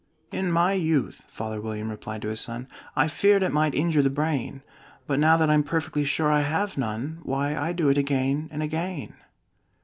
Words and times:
"In 0.31 0.51
my 0.51 0.73
youth," 0.73 1.21
Father 1.27 1.61
William 1.61 1.91
replied 1.91 2.23
to 2.23 2.29
his 2.29 2.41
son, 2.41 2.67
"I 2.95 3.07
feared 3.07 3.43
it 3.43 3.51
might 3.51 3.75
injure 3.75 4.01
the 4.01 4.09
brain; 4.09 4.63
But 5.05 5.19
now 5.19 5.37
that 5.37 5.51
I'm 5.51 5.61
perfectly 5.61 6.05
sure 6.05 6.31
I 6.31 6.41
have 6.41 6.75
none, 6.75 7.19
Why, 7.21 7.55
I 7.55 7.71
do 7.71 7.87
it 7.87 7.99
again 7.99 8.49
and 8.51 8.63
again." 8.63 9.13